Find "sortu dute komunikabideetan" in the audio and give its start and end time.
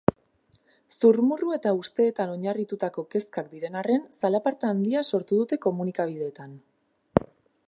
5.13-6.61